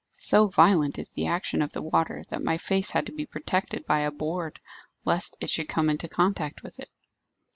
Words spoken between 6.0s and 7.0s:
contact with it."